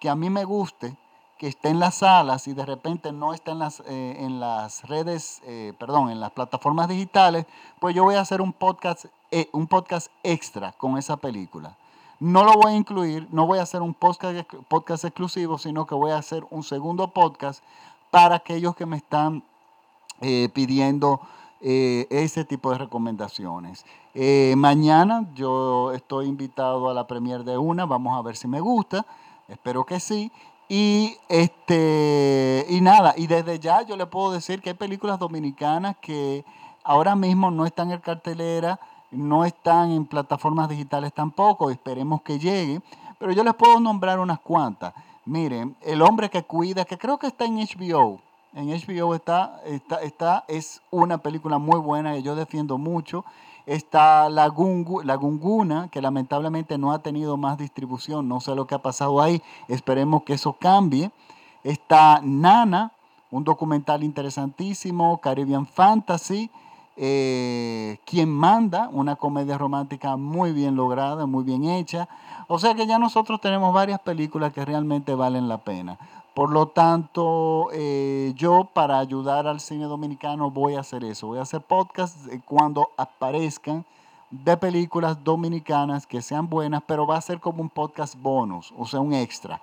que 0.00 0.08
a 0.08 0.14
mí 0.14 0.30
me 0.30 0.44
guste, 0.44 0.96
que 1.38 1.48
esté 1.48 1.68
en 1.68 1.80
las 1.80 1.96
salas 1.96 2.48
y 2.48 2.54
de 2.54 2.64
repente 2.64 3.12
no 3.12 3.34
está 3.34 3.50
en 3.50 3.58
las, 3.58 3.80
eh, 3.86 4.16
en 4.20 4.40
las 4.40 4.84
redes, 4.88 5.42
eh, 5.44 5.74
perdón, 5.78 6.10
en 6.10 6.20
las 6.20 6.30
plataformas 6.30 6.88
digitales, 6.88 7.46
pues 7.80 7.94
yo 7.94 8.04
voy 8.04 8.14
a 8.14 8.20
hacer 8.20 8.40
un 8.40 8.52
podcast, 8.52 9.06
eh, 9.30 9.50
un 9.52 9.66
podcast 9.66 10.10
extra 10.22 10.72
con 10.72 10.96
esa 10.96 11.16
película. 11.16 11.76
No 12.18 12.44
lo 12.44 12.54
voy 12.54 12.72
a 12.72 12.76
incluir, 12.76 13.28
no 13.30 13.46
voy 13.46 13.58
a 13.58 13.62
hacer 13.62 13.82
un 13.82 13.92
podcast, 13.92 15.04
exclusivo, 15.04 15.58
sino 15.58 15.86
que 15.86 15.94
voy 15.94 16.12
a 16.12 16.18
hacer 16.18 16.46
un 16.50 16.62
segundo 16.62 17.08
podcast 17.08 17.62
para 18.10 18.36
aquellos 18.36 18.74
que 18.74 18.86
me 18.86 18.96
están 18.96 19.42
eh, 20.22 20.48
pidiendo 20.54 21.20
eh, 21.60 22.06
ese 22.08 22.44
tipo 22.46 22.70
de 22.70 22.78
recomendaciones. 22.78 23.84
Eh, 24.14 24.54
mañana 24.56 25.28
yo 25.34 25.92
estoy 25.92 26.26
invitado 26.26 26.88
a 26.88 26.94
la 26.94 27.06
premier 27.06 27.44
de 27.44 27.58
una, 27.58 27.84
vamos 27.84 28.18
a 28.18 28.22
ver 28.22 28.36
si 28.36 28.48
me 28.48 28.60
gusta, 28.60 29.04
espero 29.48 29.84
que 29.84 30.00
sí. 30.00 30.32
Y 30.68 31.16
este 31.28 32.66
y 32.68 32.80
nada, 32.80 33.14
y 33.16 33.26
desde 33.26 33.58
ya 33.60 33.82
yo 33.82 33.96
le 33.96 34.06
puedo 34.06 34.32
decir 34.32 34.62
que 34.62 34.70
hay 34.70 34.74
películas 34.74 35.18
dominicanas 35.18 35.96
que 36.00 36.44
ahora 36.82 37.14
mismo 37.14 37.50
no 37.50 37.66
están 37.66 37.92
en 37.92 38.00
cartelera 38.00 38.80
no 39.16 39.44
están 39.44 39.90
en 39.90 40.06
plataformas 40.06 40.68
digitales 40.68 41.12
tampoco, 41.12 41.70
esperemos 41.70 42.22
que 42.22 42.38
llegue, 42.38 42.80
pero 43.18 43.32
yo 43.32 43.42
les 43.42 43.54
puedo 43.54 43.80
nombrar 43.80 44.18
unas 44.18 44.40
cuantas. 44.40 44.94
Miren, 45.24 45.76
El 45.82 46.02
hombre 46.02 46.30
que 46.30 46.44
cuida, 46.44 46.84
que 46.84 46.98
creo 46.98 47.18
que 47.18 47.26
está 47.26 47.44
en 47.44 47.56
HBO. 47.56 48.20
En 48.54 48.68
HBO 48.68 49.14
está, 49.14 49.60
está, 49.64 50.00
está 50.00 50.44
es 50.48 50.80
una 50.90 51.18
película 51.18 51.58
muy 51.58 51.78
buena 51.80 52.14
que 52.14 52.22
yo 52.22 52.34
defiendo 52.34 52.78
mucho. 52.78 53.24
Está 53.66 54.28
La, 54.28 54.46
La 55.04 55.16
Gunguna, 55.16 55.88
que 55.90 56.00
lamentablemente 56.00 56.78
no 56.78 56.92
ha 56.92 57.00
tenido 57.00 57.36
más 57.36 57.58
distribución, 57.58 58.28
no 58.28 58.40
sé 58.40 58.54
lo 58.54 58.66
que 58.66 58.76
ha 58.76 58.82
pasado 58.82 59.20
ahí, 59.20 59.42
esperemos 59.66 60.22
que 60.22 60.34
eso 60.34 60.52
cambie. 60.52 61.10
Está 61.64 62.20
Nana, 62.22 62.92
un 63.32 63.42
documental 63.42 64.04
interesantísimo, 64.04 65.18
Caribbean 65.18 65.66
Fantasy, 65.66 66.48
eh, 66.96 67.98
Quien 68.04 68.30
manda, 68.30 68.88
una 68.90 69.16
comedia 69.16 69.58
romántica 69.58 70.16
muy 70.16 70.52
bien 70.52 70.76
lograda, 70.76 71.26
muy 71.26 71.44
bien 71.44 71.64
hecha. 71.64 72.08
O 72.48 72.58
sea 72.58 72.74
que 72.74 72.86
ya 72.86 72.98
nosotros 72.98 73.40
tenemos 73.40 73.74
varias 73.74 74.00
películas 74.00 74.52
que 74.52 74.64
realmente 74.64 75.14
valen 75.14 75.48
la 75.48 75.58
pena. 75.58 75.98
Por 76.34 76.50
lo 76.52 76.68
tanto, 76.68 77.68
eh, 77.72 78.32
yo 78.36 78.68
para 78.72 78.98
ayudar 78.98 79.46
al 79.46 79.60
cine 79.60 79.84
dominicano 79.84 80.50
voy 80.50 80.74
a 80.74 80.80
hacer 80.80 81.02
eso. 81.04 81.28
Voy 81.28 81.38
a 81.38 81.42
hacer 81.42 81.62
podcasts 81.62 82.28
cuando 82.44 82.90
aparezcan 82.96 83.84
de 84.30 84.56
películas 84.56 85.22
dominicanas 85.22 86.06
que 86.06 86.20
sean 86.20 86.48
buenas, 86.48 86.82
pero 86.86 87.06
va 87.06 87.16
a 87.16 87.20
ser 87.20 87.40
como 87.40 87.62
un 87.62 87.70
podcast 87.70 88.20
bonus, 88.20 88.74
o 88.76 88.84
sea, 88.84 89.00
un 89.00 89.14
extra. 89.14 89.60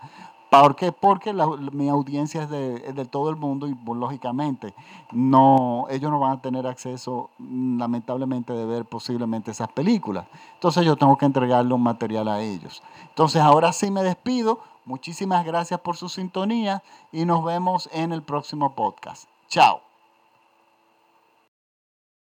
¿Por 0.62 0.76
qué? 0.76 0.92
Porque 0.92 1.34
mi 1.72 1.90
audiencia 1.90 2.44
es 2.44 2.50
de, 2.50 3.06
todo 3.06 3.32
el 3.32 3.36
mundo 3.36 3.68
y 3.68 3.74
pues, 3.74 4.00
lógicamente 4.00 4.74
no, 5.12 5.88
ellos 5.90 6.12
no 6.12 6.20
van 6.20 6.34
a 6.34 6.42
tener 6.42 6.68
acceso 6.68 7.32
mm, 7.40 7.80
lamentablemente 7.80 8.54
de 8.54 8.66
ver 8.66 8.86
posiblemente 8.86 9.50
esas 9.50 9.72
películas. 9.72 10.26
Entonces 10.54 10.86
yo 10.86 10.96
tengo 10.96 11.18
que 11.18 11.26
entregarle 11.26 11.74
un 11.74 11.82
material 11.82 12.28
a 12.28 12.42
ellos. 12.42 12.84
Entonces 13.10 13.42
ahora 13.42 13.74
sí 13.74 13.90
me 13.90 14.04
despido. 14.04 14.60
Muchísimas 14.86 15.44
gracias 15.44 15.80
por 15.80 15.98
su 15.98 16.08
sintonía 16.08 16.84
y 17.12 17.26
nos 17.26 17.44
vemos 17.44 17.90
en 17.92 18.12
el 18.12 18.22
próximo 18.22 18.76
podcast. 18.76 19.28
Chao. 19.48 19.83